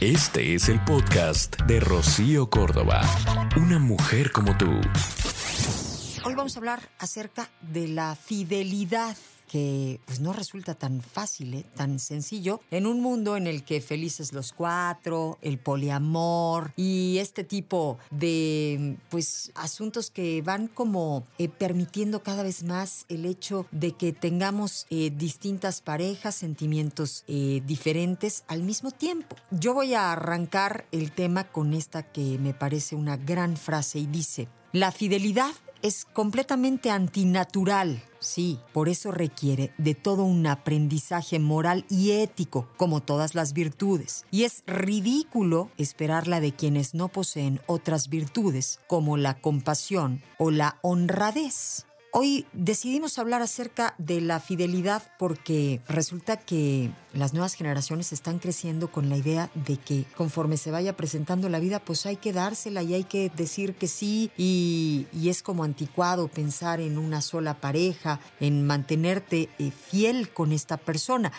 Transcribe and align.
Este 0.00 0.54
es 0.54 0.68
el 0.68 0.78
podcast 0.84 1.60
de 1.62 1.80
Rocío 1.80 2.48
Córdoba. 2.48 3.00
Una 3.56 3.80
mujer 3.80 4.30
como 4.30 4.56
tú. 4.56 4.70
Hoy 6.24 6.34
vamos 6.36 6.54
a 6.54 6.60
hablar 6.60 6.88
acerca 7.00 7.48
de 7.62 7.88
la 7.88 8.14
fidelidad 8.14 9.16
que 9.48 10.00
pues 10.04 10.20
no 10.20 10.32
resulta 10.32 10.74
tan 10.74 11.00
fácil, 11.00 11.54
¿eh? 11.54 11.64
tan 11.74 11.98
sencillo, 11.98 12.60
en 12.70 12.86
un 12.86 13.00
mundo 13.00 13.36
en 13.36 13.46
el 13.46 13.64
que 13.64 13.80
felices 13.80 14.32
los 14.32 14.52
cuatro, 14.52 15.38
el 15.42 15.58
poliamor 15.58 16.72
y 16.76 17.18
este 17.18 17.42
tipo 17.42 17.98
de 18.10 18.96
pues 19.08 19.50
asuntos 19.54 20.10
que 20.10 20.42
van 20.42 20.68
como 20.68 21.24
eh, 21.38 21.48
permitiendo 21.48 22.22
cada 22.22 22.42
vez 22.42 22.62
más 22.62 23.06
el 23.08 23.24
hecho 23.24 23.66
de 23.72 23.92
que 23.92 24.12
tengamos 24.12 24.86
eh, 24.90 25.10
distintas 25.16 25.80
parejas, 25.80 26.34
sentimientos 26.34 27.24
diferentes 27.26 28.44
al 28.48 28.62
mismo 28.62 28.90
tiempo. 28.90 29.36
Yo 29.50 29.72
voy 29.74 29.94
a 29.94 30.12
arrancar 30.12 30.86
el 30.92 31.12
tema 31.12 31.44
con 31.44 31.72
esta 31.72 32.02
que 32.02 32.38
me 32.38 32.52
parece 32.52 32.94
una 32.94 33.16
gran 33.16 33.56
frase 33.56 33.98
y 33.98 34.06
dice, 34.06 34.48
la 34.72 34.92
fidelidad 34.92 35.52
es 35.82 36.04
completamente 36.04 36.90
antinatural. 36.90 38.02
Sí, 38.20 38.58
por 38.72 38.88
eso 38.88 39.12
requiere 39.12 39.72
de 39.78 39.94
todo 39.94 40.24
un 40.24 40.46
aprendizaje 40.46 41.38
moral 41.38 41.84
y 41.88 42.12
ético, 42.12 42.68
como 42.76 43.00
todas 43.00 43.34
las 43.34 43.52
virtudes. 43.52 44.24
Y 44.30 44.44
es 44.44 44.64
ridículo 44.66 45.70
esperarla 45.76 46.40
de 46.40 46.52
quienes 46.52 46.94
no 46.94 47.08
poseen 47.08 47.60
otras 47.66 48.08
virtudes, 48.08 48.80
como 48.88 49.16
la 49.16 49.40
compasión 49.40 50.22
o 50.38 50.50
la 50.50 50.78
honradez. 50.82 51.87
Hoy 52.10 52.46
decidimos 52.54 53.18
hablar 53.18 53.42
acerca 53.42 53.94
de 53.98 54.22
la 54.22 54.40
fidelidad 54.40 55.02
porque 55.18 55.82
resulta 55.88 56.38
que 56.38 56.90
las 57.12 57.34
nuevas 57.34 57.52
generaciones 57.52 58.14
están 58.14 58.38
creciendo 58.38 58.90
con 58.90 59.10
la 59.10 59.18
idea 59.18 59.50
de 59.54 59.76
que 59.76 60.06
conforme 60.16 60.56
se 60.56 60.70
vaya 60.70 60.96
presentando 60.96 61.50
la 61.50 61.60
vida, 61.60 61.80
pues 61.80 62.06
hay 62.06 62.16
que 62.16 62.32
dársela 62.32 62.82
y 62.82 62.94
hay 62.94 63.04
que 63.04 63.30
decir 63.36 63.74
que 63.74 63.88
sí 63.88 64.30
y, 64.38 65.06
es 65.28 65.42
como 65.42 65.64
anticuado 65.64 66.28
pensar 66.28 66.80
en 66.80 66.96
una 66.96 67.20
sola 67.20 67.60
pareja, 67.60 68.20
en 68.40 68.66
mantenerte 68.66 69.50
eh, 69.58 69.70
fiel 69.70 70.30
con 70.30 70.52
esta 70.52 70.78
persona. 70.78 71.30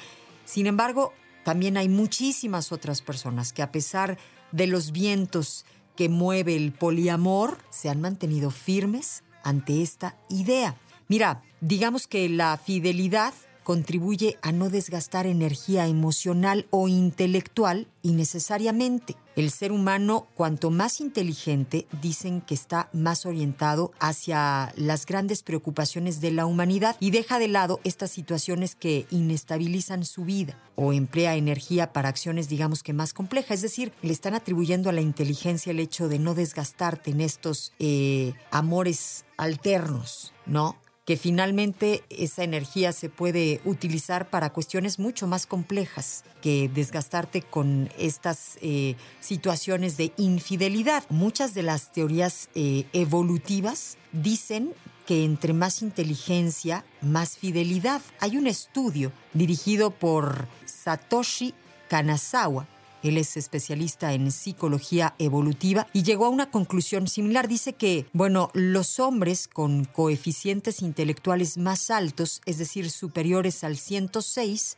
Sin 0.46 0.68
embargo, 0.68 1.14
también 1.44 1.78
hay 1.78 1.90
muchísimas 1.90 2.72
otras 2.72 3.02
personas 3.02 3.54
que 3.54 3.64
a 3.64 3.72
pesar 3.72 4.20
de 4.52 4.68
los 4.68 4.92
vientos 4.92 5.66
que 5.96 6.10
mueve 6.10 6.56
el 6.56 6.74
poliamor, 6.74 7.58
se 7.72 7.90
han 7.90 8.02
mantenido 8.02 8.52
firmes 8.52 9.24
ante 9.44 9.82
esta 9.82 10.16
idea. 10.30 10.76
Mira, 11.08 11.42
digamos 11.62 12.08
que 12.08 12.30
la 12.30 12.58
fidelidad 12.58 13.34
contribuye 13.70 14.40
a 14.42 14.52
no 14.52 14.72
desgastar 14.72 15.28
energía 15.28 15.86
emocional 15.86 16.66
o 16.72 16.88
intelectual 16.88 17.86
innecesariamente. 18.02 19.16
El 19.36 19.52
ser 19.52 19.72
humano, 19.72 20.26
cuanto 20.34 20.72
más 20.72 21.00
inteligente, 21.00 21.86
dicen 22.02 22.42
que 22.42 22.56
está 22.56 22.90
más 22.94 23.28
orientado 23.28 23.92
hacia 24.00 24.74
las 24.76 25.06
grandes 25.06 25.44
preocupaciones 25.44 26.20
de 26.20 26.32
la 26.32 26.48
humanidad 26.48 26.96
y 27.00 27.12
deja 27.12 27.38
de 27.38 27.48
lado 27.48 27.80
estas 27.84 28.10
situaciones 28.10 28.74
que 28.74 29.06
inestabilizan 29.12 30.04
su 30.04 30.26
vida 30.26 30.58
o 30.76 30.92
emplea 30.92 31.36
energía 31.36 31.94
para 31.94 32.10
acciones, 32.10 32.50
digamos 32.50 32.82
que 32.82 32.94
más 32.94 33.14
complejas. 33.14 33.58
Es 33.58 33.62
decir, 33.62 33.94
le 34.02 34.14
están 34.14 34.34
atribuyendo 34.34 34.90
a 34.90 34.94
la 34.94 35.02
inteligencia 35.02 35.70
el 35.70 35.80
hecho 35.80 36.10
de 36.10 36.18
no 36.18 36.34
desgastarte 36.34 37.12
en 37.12 37.22
estos 37.22 37.72
eh, 37.78 38.34
amores 38.50 39.26
alternos, 39.38 40.34
¿no? 40.48 40.76
Que 41.10 41.18
finalmente 41.18 42.04
esa 42.12 42.44
energía 42.44 42.92
se 42.92 43.10
puede 43.10 43.62
utilizar 43.66 44.30
para 44.30 44.52
cuestiones 44.52 45.00
mucho 45.00 45.26
más 45.26 45.48
complejas 45.48 46.24
que 46.40 46.70
desgastarte 46.72 47.42
con 47.42 47.90
estas 47.98 48.60
eh, 48.62 48.96
situaciones 49.20 49.98
de 49.98 50.14
infidelidad. 50.18 51.04
Muchas 51.10 51.56
de 51.56 51.64
las 51.64 51.92
teorías 51.92 52.50
eh, 52.54 52.86
evolutivas 52.94 53.98
dicen 54.12 54.72
que 55.08 55.26
entre 55.26 55.54
más 55.54 55.82
inteligencia, 55.82 56.86
más 57.02 57.38
fidelidad. 57.38 58.04
Hay 58.20 58.38
un 58.38 58.46
estudio 58.46 59.12
dirigido 59.34 59.90
por 59.90 60.48
Satoshi 60.66 61.56
Kanazawa 61.88 62.68
él 63.04 63.18
es 63.18 63.38
especialista 63.38 64.14
en 64.14 64.32
psicología 64.32 65.16
evolutiva 65.18 65.88
y 65.94 66.04
llegó 66.04 66.26
a 66.26 66.30
una 66.30 66.52
conclusión 66.52 67.08
similar. 67.08 67.48
Dice 67.48 67.74
que, 67.74 68.06
bueno, 68.14 68.52
los 68.54 69.00
hombres 69.00 69.48
con 69.48 69.86
coeficientes 69.86 70.82
intelectuales 70.82 71.58
más 71.58 71.90
altos, 71.90 72.42
es 72.46 72.58
decir, 72.58 72.90
superiores 72.90 73.64
al 73.64 73.78
106, 73.78 74.78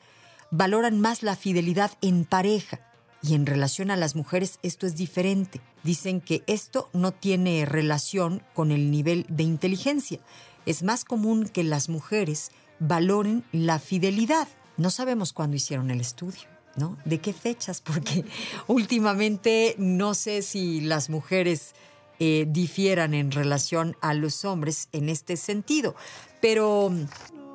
valoran 0.52 1.00
más 1.00 1.24
la 1.24 1.36
fidelidad 1.36 1.92
en 2.02 2.26
pareja. 2.26 2.80
Y 3.24 3.36
en 3.36 3.46
relación 3.46 3.92
a 3.92 3.98
las 3.98 4.16
mujeres 4.16 4.58
esto 4.64 4.88
es 4.88 4.96
diferente. 4.96 5.62
Dicen 5.84 6.22
que 6.22 6.44
esto 6.48 6.90
no 6.94 7.12
tiene 7.12 7.66
relación 7.66 8.42
con 8.54 8.72
el 8.72 8.90
nivel 8.90 9.26
de 9.30 9.44
inteligencia. 9.44 10.20
Es 10.66 10.84
más 10.84 11.06
común 11.06 11.48
que 11.48 11.64
las 11.64 11.88
mujeres 11.88 12.52
valoren 12.80 13.44
la 13.52 13.80
fidelidad. 13.80 14.48
No 14.78 14.90
sabemos 14.90 15.34
cuándo 15.34 15.56
hicieron 15.56 15.92
el 15.92 16.02
estudio. 16.02 16.51
¿No? 16.76 16.98
¿De 17.06 17.20
qué 17.20 17.34
fechas? 17.34 17.82
Porque 17.86 18.26
últimamente 18.68 19.76
no 19.78 20.14
sé 20.14 20.42
si 20.42 20.82
las 20.82 21.10
mujeres 21.10 21.74
eh, 22.20 22.46
difieran 22.48 23.14
en 23.14 23.32
relación 23.32 23.98
a 24.02 24.14
los 24.14 24.46
hombres 24.46 24.90
en 24.92 25.10
este 25.10 25.38
sentido. 25.38 25.96
Pero 26.40 26.92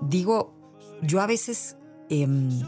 digo, 0.00 0.52
yo 1.02 1.20
a 1.20 1.26
veces 1.26 1.76
em, 2.08 2.62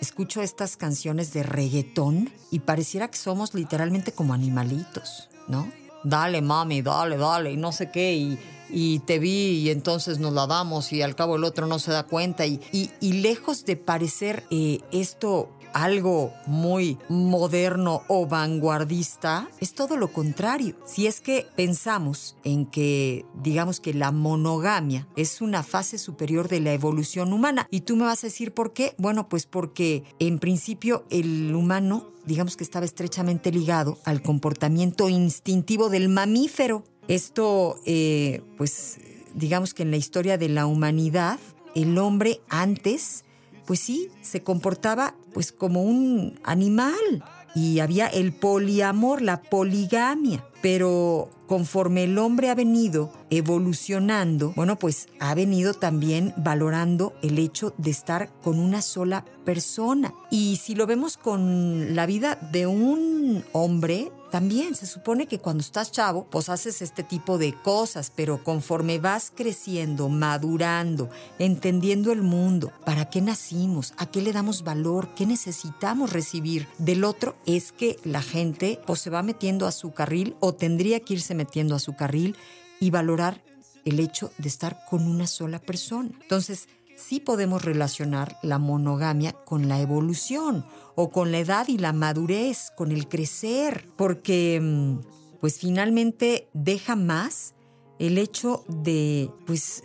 escucho 0.00 0.42
estas 0.42 0.76
canciones 0.76 1.32
de 1.32 1.42
reggaetón 1.42 2.32
y 2.50 2.60
pareciera 2.60 3.08
que 3.08 3.18
somos 3.18 3.54
literalmente 3.54 4.12
como 4.12 4.34
animalitos, 4.34 5.28
¿no? 5.48 5.70
Dale, 6.04 6.42
mami, 6.42 6.82
dale, 6.82 7.16
dale, 7.16 7.52
y 7.52 7.56
no 7.56 7.72
sé 7.72 7.90
qué, 7.90 8.38
y, 8.70 8.98
te 9.06 9.18
vi 9.18 9.60
y 9.60 9.70
entonces 9.70 10.18
nos 10.18 10.32
la 10.32 10.46
damos 10.46 10.92
y 10.92 11.02
al 11.02 11.14
cabo 11.14 11.36
el 11.36 11.44
otro 11.44 11.66
no 11.66 11.78
se 11.78 11.90
da 11.90 12.02
cuenta. 12.02 12.46
Y, 12.46 12.60
y, 12.72 13.12
lejos 13.14 13.64
de 13.64 13.76
parecer 13.76 14.44
eh, 14.50 14.80
esto 14.92 15.50
algo 15.72 16.32
muy 16.46 16.98
moderno 17.08 18.02
o 18.08 18.26
vanguardista, 18.26 19.48
es 19.60 19.74
todo 19.74 19.96
lo 19.96 20.12
contrario. 20.12 20.74
Si 20.84 21.06
es 21.06 21.20
que 21.20 21.46
pensamos 21.56 22.36
en 22.44 22.66
que, 22.66 23.24
digamos 23.42 23.80
que 23.80 23.94
la 23.94 24.12
monogamia 24.12 25.06
es 25.16 25.40
una 25.40 25.62
fase 25.62 25.98
superior 25.98 26.48
de 26.48 26.60
la 26.60 26.72
evolución 26.72 27.32
humana, 27.32 27.66
y 27.70 27.82
tú 27.82 27.96
me 27.96 28.04
vas 28.04 28.24
a 28.24 28.28
decir 28.28 28.52
por 28.52 28.72
qué, 28.72 28.94
bueno, 28.98 29.28
pues 29.28 29.46
porque 29.46 30.04
en 30.18 30.38
principio 30.38 31.04
el 31.10 31.54
humano, 31.54 32.10
digamos 32.24 32.56
que 32.56 32.64
estaba 32.64 32.84
estrechamente 32.84 33.50
ligado 33.50 33.98
al 34.04 34.22
comportamiento 34.22 35.08
instintivo 35.08 35.88
del 35.88 36.08
mamífero. 36.08 36.84
Esto, 37.08 37.80
eh, 37.86 38.42
pues, 38.56 38.98
digamos 39.34 39.72
que 39.74 39.82
en 39.82 39.90
la 39.90 39.96
historia 39.96 40.36
de 40.36 40.48
la 40.48 40.66
humanidad, 40.66 41.38
el 41.74 41.96
hombre 41.98 42.40
antes 42.48 43.24
pues 43.68 43.80
sí, 43.80 44.08
se 44.22 44.42
comportaba 44.42 45.14
pues 45.34 45.52
como 45.52 45.82
un 45.82 46.40
animal 46.42 47.22
y 47.54 47.80
había 47.80 48.06
el 48.06 48.32
poliamor, 48.32 49.20
la 49.20 49.42
poligamia. 49.42 50.42
Pero 50.60 51.30
conforme 51.46 52.04
el 52.04 52.18
hombre 52.18 52.50
ha 52.50 52.54
venido 52.54 53.10
evolucionando, 53.30 54.52
bueno, 54.54 54.78
pues 54.78 55.08
ha 55.18 55.34
venido 55.34 55.74
también 55.74 56.34
valorando 56.36 57.14
el 57.22 57.38
hecho 57.38 57.74
de 57.78 57.90
estar 57.90 58.30
con 58.42 58.58
una 58.58 58.82
sola 58.82 59.24
persona. 59.44 60.12
Y 60.30 60.56
si 60.56 60.74
lo 60.74 60.86
vemos 60.86 61.16
con 61.16 61.96
la 61.96 62.06
vida 62.06 62.36
de 62.52 62.66
un 62.66 63.44
hombre, 63.52 64.12
también 64.30 64.74
se 64.74 64.86
supone 64.86 65.26
que 65.26 65.38
cuando 65.38 65.62
estás 65.62 65.90
chavo, 65.90 66.26
pues 66.28 66.50
haces 66.50 66.82
este 66.82 67.02
tipo 67.02 67.38
de 67.38 67.54
cosas, 67.54 68.12
pero 68.14 68.44
conforme 68.44 68.98
vas 68.98 69.32
creciendo, 69.34 70.10
madurando, 70.10 71.08
entendiendo 71.38 72.12
el 72.12 72.22
mundo, 72.22 72.70
para 72.84 73.08
qué 73.08 73.22
nacimos, 73.22 73.94
a 73.96 74.04
qué 74.04 74.20
le 74.20 74.34
damos 74.34 74.64
valor, 74.64 75.08
qué 75.14 75.24
necesitamos 75.24 76.12
recibir 76.12 76.68
del 76.76 77.04
otro, 77.04 77.36
es 77.46 77.72
que 77.72 77.96
la 78.04 78.20
gente 78.20 78.80
pues 78.86 79.00
se 79.00 79.08
va 79.10 79.22
metiendo 79.22 79.66
a 79.66 79.72
su 79.72 79.92
carril 79.92 80.36
o 80.40 80.47
tendría 80.54 81.00
que 81.00 81.14
irse 81.14 81.34
metiendo 81.34 81.74
a 81.74 81.78
su 81.78 81.96
carril 81.96 82.36
y 82.80 82.90
valorar 82.90 83.42
el 83.84 84.00
hecho 84.00 84.32
de 84.38 84.48
estar 84.48 84.78
con 84.88 85.06
una 85.06 85.26
sola 85.26 85.58
persona. 85.58 86.10
Entonces, 86.20 86.68
sí 86.96 87.20
podemos 87.20 87.64
relacionar 87.64 88.36
la 88.42 88.58
monogamia 88.58 89.32
con 89.32 89.68
la 89.68 89.80
evolución 89.80 90.64
o 90.94 91.10
con 91.10 91.32
la 91.32 91.38
edad 91.38 91.68
y 91.68 91.78
la 91.78 91.92
madurez, 91.92 92.70
con 92.76 92.92
el 92.92 93.08
crecer, 93.08 93.88
porque 93.96 94.60
mm, 94.60 94.98
pues 95.40 95.58
finalmente 95.58 96.48
deja 96.52 96.96
más 96.96 97.54
el 97.98 98.18
hecho 98.18 98.64
de 98.68 99.30
pues 99.46 99.82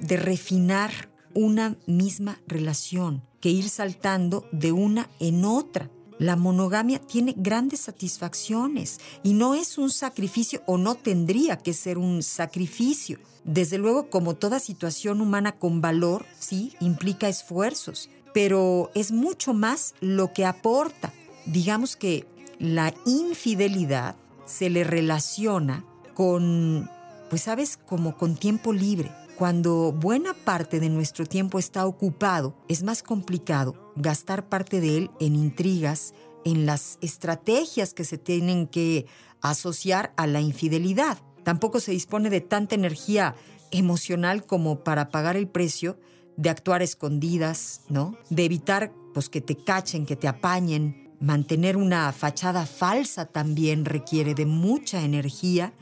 de 0.00 0.16
refinar 0.16 1.10
una 1.34 1.76
misma 1.86 2.40
relación 2.46 3.22
que 3.40 3.50
ir 3.50 3.68
saltando 3.68 4.46
de 4.52 4.72
una 4.72 5.10
en 5.20 5.44
otra. 5.44 5.90
La 6.24 6.36
monogamia 6.36 7.00
tiene 7.00 7.34
grandes 7.36 7.80
satisfacciones 7.80 8.98
y 9.22 9.34
no 9.34 9.54
es 9.54 9.76
un 9.76 9.90
sacrificio 9.90 10.62
o 10.64 10.78
no 10.78 10.94
tendría 10.94 11.58
que 11.58 11.74
ser 11.74 11.98
un 11.98 12.22
sacrificio. 12.22 13.18
Desde 13.44 13.76
luego, 13.76 14.08
como 14.08 14.34
toda 14.34 14.58
situación 14.58 15.20
humana 15.20 15.52
con 15.58 15.82
valor, 15.82 16.24
sí, 16.38 16.72
implica 16.80 17.28
esfuerzos, 17.28 18.08
pero 18.32 18.90
es 18.94 19.12
mucho 19.12 19.52
más 19.52 19.94
lo 20.00 20.32
que 20.32 20.46
aporta. 20.46 21.12
Digamos 21.44 21.94
que 21.94 22.26
la 22.58 22.94
infidelidad 23.04 24.16
se 24.46 24.70
le 24.70 24.82
relaciona 24.82 25.84
con, 26.14 26.88
pues 27.28 27.42
sabes, 27.42 27.76
como 27.76 28.16
con 28.16 28.34
tiempo 28.36 28.72
libre. 28.72 29.12
Cuando 29.36 29.90
buena 29.90 30.32
parte 30.32 30.78
de 30.78 30.88
nuestro 30.88 31.26
tiempo 31.26 31.58
está 31.58 31.86
ocupado, 31.86 32.54
es 32.68 32.84
más 32.84 33.02
complicado 33.02 33.92
gastar 33.96 34.48
parte 34.48 34.80
de 34.80 34.96
él 34.96 35.10
en 35.18 35.34
intrigas, 35.34 36.14
en 36.44 36.66
las 36.66 36.98
estrategias 37.00 37.94
que 37.94 38.04
se 38.04 38.16
tienen 38.16 38.68
que 38.68 39.06
asociar 39.40 40.12
a 40.16 40.28
la 40.28 40.40
infidelidad. 40.40 41.18
Tampoco 41.42 41.80
se 41.80 41.90
dispone 41.90 42.30
de 42.30 42.40
tanta 42.40 42.76
energía 42.76 43.34
emocional 43.72 44.46
como 44.46 44.84
para 44.84 45.08
pagar 45.08 45.36
el 45.36 45.48
precio 45.48 45.98
de 46.36 46.50
actuar 46.50 46.82
escondidas, 46.82 47.82
¿no? 47.88 48.16
De 48.30 48.44
evitar 48.44 48.92
pues 49.14 49.28
que 49.28 49.40
te 49.40 49.56
cachen, 49.56 50.06
que 50.06 50.16
te 50.16 50.28
apañen. 50.28 51.12
Mantener 51.20 51.76
una 51.76 52.12
fachada 52.12 52.66
falsa 52.66 53.26
también 53.26 53.84
requiere 53.84 54.34
de 54.34 54.46
mucha 54.46 55.02
energía 55.02 55.72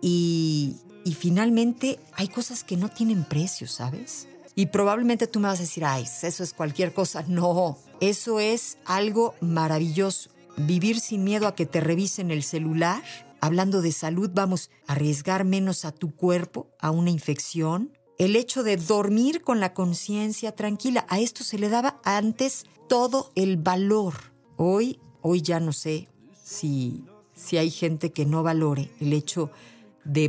y, 0.00 0.76
y 1.06 1.14
finalmente 1.14 2.00
hay 2.14 2.26
cosas 2.26 2.64
que 2.64 2.76
no 2.76 2.88
tienen 2.88 3.22
precio, 3.22 3.68
¿sabes? 3.68 4.26
Y 4.56 4.66
probablemente 4.66 5.28
tú 5.28 5.38
me 5.38 5.46
vas 5.46 5.60
a 5.60 5.62
decir, 5.62 5.84
ay, 5.84 6.02
eso 6.02 6.42
es 6.42 6.52
cualquier 6.52 6.92
cosa. 6.92 7.22
No, 7.28 7.78
eso 8.00 8.40
es 8.40 8.78
algo 8.84 9.36
maravilloso. 9.40 10.30
Vivir 10.56 10.98
sin 10.98 11.22
miedo 11.22 11.46
a 11.46 11.54
que 11.54 11.64
te 11.64 11.80
revisen 11.80 12.32
el 12.32 12.42
celular. 12.42 13.04
Hablando 13.40 13.82
de 13.82 13.92
salud, 13.92 14.30
vamos 14.34 14.70
a 14.88 14.94
arriesgar 14.94 15.44
menos 15.44 15.84
a 15.84 15.92
tu 15.92 16.12
cuerpo, 16.12 16.72
a 16.80 16.90
una 16.90 17.10
infección. 17.10 17.96
El 18.18 18.34
hecho 18.34 18.64
de 18.64 18.76
dormir 18.76 19.42
con 19.42 19.60
la 19.60 19.74
conciencia 19.74 20.56
tranquila, 20.56 21.06
a 21.08 21.20
esto 21.20 21.44
se 21.44 21.56
le 21.56 21.68
daba 21.68 22.00
antes 22.02 22.64
todo 22.88 23.30
el 23.36 23.58
valor. 23.58 24.14
Hoy, 24.56 24.98
hoy 25.22 25.40
ya 25.40 25.60
no 25.60 25.72
sé 25.72 26.08
si, 26.42 27.04
si 27.32 27.58
hay 27.58 27.70
gente 27.70 28.10
que 28.10 28.26
no 28.26 28.42
valore 28.42 28.90
el 28.98 29.12
hecho 29.12 29.52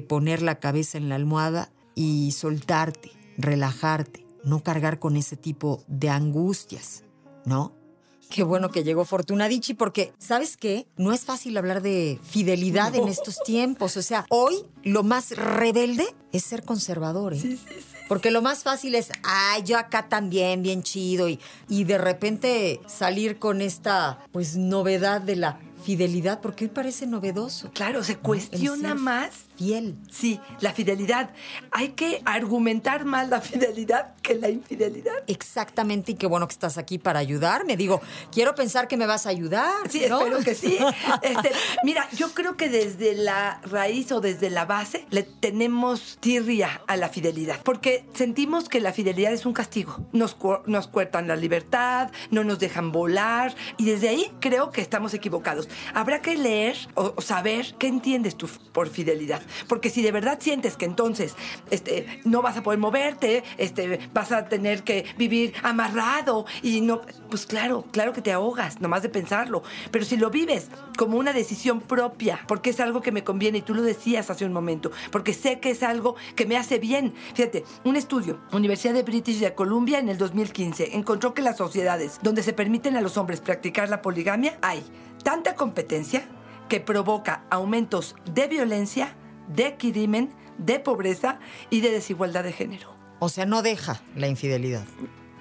poner 0.08 0.42
la 0.42 0.60
cabeza 0.60 0.98
en 0.98 1.10
la 1.10 1.16
almohada 1.16 1.72
y 1.96 2.32
soltarte, 2.32 3.12
relajarte, 3.38 4.26
no 4.44 4.64
cargar 4.64 5.00
con 5.00 5.18
ese 5.18 5.36
tipo 5.36 5.84
de 5.88 6.10
angustias, 6.10 7.04
¿no? 7.46 7.74
Qué 8.30 8.44
bueno 8.44 8.70
que 8.70 8.84
llegó 8.84 9.06
Fortuna 9.06 9.48
Dichi 9.48 9.74
porque, 9.74 10.14
¿sabes 10.18 10.58
qué? 10.58 10.86
No 10.98 11.14
es 11.14 11.24
fácil 11.24 11.56
hablar 11.56 11.82
de 11.82 12.20
fidelidad 12.24 12.94
en 12.94 13.08
estos 13.08 13.42
tiempos. 13.44 13.96
O 13.96 14.02
sea, 14.02 14.26
hoy 14.30 14.66
lo 14.84 15.04
más 15.04 15.32
rebelde 15.32 16.06
es 16.34 16.44
ser 16.44 16.64
conservador, 16.64 17.34
¿eh? 17.34 17.40
Sí, 17.40 17.56
sí, 17.56 17.76
sí. 17.76 17.96
Porque 18.10 18.32
lo 18.32 18.42
más 18.42 18.64
fácil 18.64 18.96
es, 18.96 19.10
ay, 19.24 19.64
yo 19.64 19.78
acá 19.78 20.10
también, 20.10 20.62
bien 20.62 20.84
chido, 20.84 21.30
y, 21.30 21.40
y 21.68 21.84
de 21.86 21.98
repente 21.98 22.82
salir 22.86 23.40
con 23.40 23.62
esta, 23.62 24.20
pues, 24.32 24.56
novedad 24.56 25.22
de 25.22 25.36
la 25.38 25.60
fidelidad, 25.84 26.42
porque 26.42 26.66
hoy 26.66 26.72
parece 26.72 27.08
novedoso. 27.08 27.72
Claro, 27.74 28.04
se 28.04 28.18
cuestiona 28.18 28.94
más. 28.94 29.47
Fiel. 29.58 29.96
Sí, 30.12 30.40
la 30.62 30.72
fidelidad. 30.72 31.32
Hay 31.72 31.90
que 31.90 32.22
argumentar 32.26 33.06
más 33.06 33.28
la 33.30 33.42
fidelidad 33.42 34.16
que 34.22 34.36
la 34.36 34.50
infidelidad. 34.50 35.14
Exactamente, 35.28 36.12
y 36.12 36.16
qué 36.16 36.28
bueno 36.28 36.48
que 36.48 36.54
estás 36.54 36.78
aquí 36.78 36.98
para 37.00 37.20
ayudarme. 37.20 37.76
Digo, 37.76 38.02
quiero 38.32 38.54
pensar 38.56 38.88
que 38.88 38.98
me 38.98 39.06
vas 39.08 39.26
a 39.26 39.30
ayudar. 39.30 39.90
Sí, 39.90 40.04
¿no? 40.08 40.20
espero 40.20 40.40
que 40.44 40.54
sí. 40.56 40.78
Este, 41.22 41.52
mira, 41.84 42.08
yo 42.16 42.30
creo 42.34 42.56
que 42.58 42.70
desde 42.70 43.16
la 43.16 43.60
raíz 43.64 44.12
o 44.12 44.22
desde 44.22 44.50
la 44.50 44.66
base 44.66 45.06
le 45.10 45.24
tenemos 45.24 46.18
tirria 46.20 46.82
a 46.88 46.96
la 46.96 47.10
fidelidad, 47.10 47.60
porque 47.64 48.06
sentimos 48.14 48.70
que 48.70 48.80
la 48.80 48.94
fidelidad 48.94 49.34
es 49.34 49.46
un 49.46 49.54
castigo. 49.54 50.08
Nos, 50.14 50.36
cu- 50.36 50.60
nos 50.68 50.88
cuertan 50.88 51.28
la 51.28 51.36
libertad, 51.36 52.12
no 52.30 52.44
nos 52.44 52.60
dejan 52.60 52.92
volar, 52.92 53.56
y 53.78 53.86
desde 53.86 54.10
ahí 54.10 54.32
creo 54.40 54.72
que 54.72 54.82
estamos 54.82 55.14
equivocados. 55.14 55.68
Habrá 55.94 56.22
que 56.22 56.38
leer 56.38 56.78
o, 56.94 57.14
o 57.16 57.22
saber 57.22 57.76
qué 57.80 57.88
entiendes 57.88 58.36
tú 58.36 58.48
por 58.72 58.90
fidelidad, 58.90 59.42
porque 59.68 59.90
si 59.90 60.02
de 60.02 60.12
verdad 60.12 60.40
sientes 60.42 60.78
que 60.78 60.86
entonces 60.86 61.36
este, 61.72 62.22
no 62.24 62.42
vas 62.42 62.58
a 62.58 62.64
poder 62.64 62.80
moverte, 62.80 63.44
este, 63.58 64.00
vas 64.14 64.32
a 64.32 64.48
tener 64.48 64.84
que 64.84 65.06
vivir 65.18 65.54
amarrado 65.64 66.46
y 66.62 66.82
no, 66.82 67.02
pues 67.30 67.46
claro, 67.46 67.86
claro 67.92 68.14
que 68.14 68.22
te 68.22 68.32
ahogas, 68.32 68.82
nomás 68.82 69.02
de 69.02 69.10
pensarlo. 69.10 69.64
Pero 69.92 70.06
si 70.06 70.18
lo 70.18 70.30
vives 70.30 70.68
como 70.98 71.18
una 71.18 71.34
decisión 71.34 71.82
propia, 71.82 72.40
porque 72.48 72.72
es 72.72 72.80
algo 72.80 73.02
que 73.02 73.12
me 73.12 73.24
conviene, 73.24 73.60
y 73.60 73.62
tú 73.62 73.74
lo 73.74 73.82
decías 73.82 74.30
hace 74.30 74.46
un 74.46 74.54
momento, 74.54 74.92
porque 75.12 75.34
sé 75.34 75.60
que 75.60 75.72
es 75.72 75.84
algo 75.84 76.16
que 76.36 76.46
me 76.46 76.58
hace 76.58 76.80
bien. 76.80 77.14
Fíjate, 77.34 77.64
un 77.84 77.96
estudio, 77.96 78.40
Universidad 78.52 78.94
de 78.94 79.04
British 79.04 79.40
de 79.40 79.54
Columbia 79.54 80.00
en 80.00 80.10
el 80.10 80.18
2015, 80.18 80.96
encontró 80.96 81.34
que 81.34 81.42
las 81.42 81.58
sociedades 81.58 82.20
donde 82.22 82.44
se 82.44 82.54
permiten 82.54 82.98
a 82.98 83.02
los 83.02 83.18
hombres 83.18 83.42
practicar 83.42 83.90
la 83.90 84.02
poligamia, 84.02 84.58
hay 84.62 84.84
tanta 85.24 85.56
competencia 85.56 86.28
que 86.68 86.80
provoca 86.80 87.44
aumentos 87.50 88.16
de 88.34 88.48
violencia, 88.48 89.16
de 89.48 89.78
crimen, 89.78 90.30
de 90.58 90.80
pobreza 90.80 91.40
y 91.70 91.82
de 91.82 91.92
desigualdad 91.92 92.44
de 92.44 92.52
género. 92.52 92.94
O 93.20 93.30
sea, 93.30 93.46
no 93.46 93.62
deja 93.62 94.02
la 94.16 94.28
infidelidad. 94.28 94.86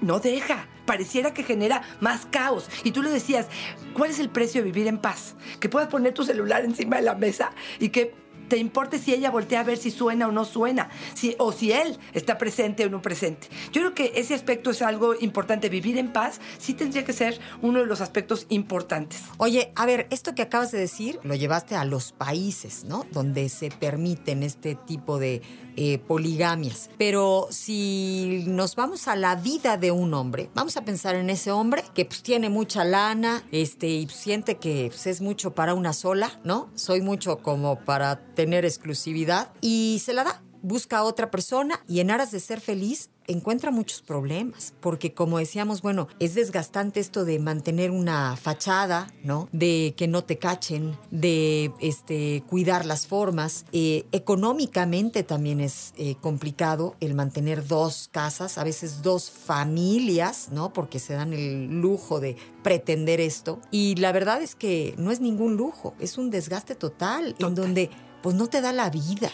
No 0.00 0.18
deja. 0.20 0.66
Pareciera 0.84 1.34
que 1.34 1.42
genera 1.42 1.82
más 2.00 2.26
caos. 2.26 2.68
Y 2.84 2.92
tú 2.92 3.02
le 3.02 3.10
decías, 3.10 3.48
¿cuál 3.92 4.10
es 4.10 4.18
el 4.18 4.30
precio 4.30 4.62
de 4.62 4.70
vivir 4.70 4.86
en 4.86 4.98
paz? 4.98 5.34
Que 5.58 5.68
puedas 5.68 5.88
poner 5.88 6.14
tu 6.14 6.22
celular 6.22 6.64
encima 6.64 6.96
de 6.96 7.02
la 7.02 7.14
mesa 7.14 7.50
y 7.80 7.88
que 7.88 8.14
te 8.48 8.56
importe 8.56 8.98
si 8.98 9.14
ella 9.14 9.30
voltea 9.30 9.60
a 9.60 9.64
ver 9.64 9.78
si 9.78 9.90
suena 9.90 10.28
o 10.28 10.32
no 10.32 10.44
suena, 10.44 10.90
si, 11.14 11.34
o 11.38 11.52
si 11.52 11.72
él 11.72 11.98
está 12.12 12.38
presente 12.38 12.84
o 12.84 12.90
no 12.90 13.02
presente. 13.02 13.48
Yo 13.72 13.82
creo 13.82 13.94
que 13.94 14.12
ese 14.16 14.34
aspecto 14.34 14.70
es 14.70 14.82
algo 14.82 15.14
importante. 15.20 15.68
Vivir 15.68 15.98
en 15.98 16.12
paz 16.12 16.40
sí 16.58 16.74
tendría 16.74 17.04
que 17.04 17.12
ser 17.12 17.38
uno 17.62 17.80
de 17.80 17.86
los 17.86 18.00
aspectos 18.00 18.46
importantes. 18.48 19.22
Oye, 19.38 19.72
a 19.74 19.86
ver, 19.86 20.06
esto 20.10 20.34
que 20.34 20.42
acabas 20.42 20.72
de 20.72 20.78
decir 20.78 21.18
lo 21.22 21.34
llevaste 21.34 21.74
a 21.74 21.84
los 21.84 22.12
países, 22.12 22.84
¿no? 22.84 23.06
Donde 23.12 23.48
se 23.48 23.70
permiten 23.70 24.42
este 24.42 24.74
tipo 24.74 25.18
de 25.18 25.42
eh, 25.78 25.98
poligamias. 25.98 26.88
Pero 26.96 27.48
si 27.50 28.44
nos 28.46 28.76
vamos 28.76 29.08
a 29.08 29.16
la 29.16 29.36
vida 29.36 29.76
de 29.76 29.90
un 29.90 30.14
hombre, 30.14 30.48
vamos 30.54 30.78
a 30.78 30.84
pensar 30.86 31.16
en 31.16 31.28
ese 31.28 31.50
hombre 31.50 31.84
que 31.94 32.06
pues 32.06 32.22
tiene 32.22 32.48
mucha 32.48 32.84
lana, 32.84 33.42
este, 33.52 33.88
y 33.88 34.08
siente 34.08 34.56
que 34.56 34.86
pues, 34.88 35.06
es 35.06 35.20
mucho 35.20 35.54
para 35.54 35.74
una 35.74 35.92
sola, 35.92 36.40
¿no? 36.44 36.70
Soy 36.74 37.02
mucho 37.02 37.38
como 37.38 37.78
para 37.80 38.16
tener 38.36 38.64
exclusividad 38.64 39.52
y 39.60 40.00
se 40.04 40.14
la 40.14 40.22
da. 40.22 40.42
Busca 40.62 40.98
a 40.98 41.04
otra 41.04 41.30
persona 41.30 41.80
y 41.88 42.00
en 42.00 42.10
aras 42.10 42.30
de 42.30 42.40
ser 42.40 42.60
feliz 42.60 43.10
encuentra 43.28 43.70
muchos 43.70 44.02
problemas, 44.02 44.74
porque 44.80 45.12
como 45.12 45.38
decíamos, 45.38 45.82
bueno, 45.82 46.08
es 46.18 46.34
desgastante 46.34 47.00
esto 47.00 47.24
de 47.24 47.38
mantener 47.38 47.90
una 47.90 48.36
fachada, 48.36 49.12
¿no? 49.22 49.48
De 49.52 49.94
que 49.96 50.08
no 50.08 50.24
te 50.24 50.38
cachen, 50.38 50.96
de 51.10 51.72
este, 51.80 52.42
cuidar 52.48 52.86
las 52.86 53.06
formas. 53.06 53.64
Eh, 53.72 54.06
económicamente 54.12 55.22
también 55.22 55.60
es 55.60 55.92
eh, 55.96 56.16
complicado 56.20 56.96
el 57.00 57.14
mantener 57.14 57.66
dos 57.66 58.08
casas, 58.12 58.58
a 58.58 58.64
veces 58.64 59.02
dos 59.02 59.30
familias, 59.30 60.48
¿no? 60.52 60.72
Porque 60.72 60.98
se 60.98 61.14
dan 61.14 61.32
el 61.32 61.80
lujo 61.80 62.20
de 62.20 62.36
pretender 62.62 63.20
esto. 63.20 63.60
Y 63.70 63.96
la 63.96 64.12
verdad 64.12 64.42
es 64.42 64.54
que 64.54 64.94
no 64.98 65.10
es 65.10 65.20
ningún 65.20 65.56
lujo, 65.56 65.94
es 65.98 66.18
un 66.18 66.30
desgaste 66.30 66.74
total, 66.74 67.28
en 67.28 67.34
Total. 67.34 67.54
donde 67.54 67.90
pues 68.26 68.34
no 68.34 68.48
te 68.48 68.60
da 68.60 68.72
la 68.72 68.90
vida. 68.90 69.30